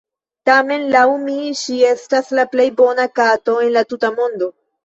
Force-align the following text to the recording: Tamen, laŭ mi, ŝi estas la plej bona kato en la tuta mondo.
Tamen, 0.49 0.85
laŭ 0.95 1.03
mi, 1.25 1.35
ŝi 1.59 1.77
estas 1.91 2.33
la 2.39 2.47
plej 2.55 2.67
bona 2.83 3.09
kato 3.21 3.59
en 3.67 3.73
la 3.77 3.89
tuta 3.93 4.13
mondo. 4.21 4.53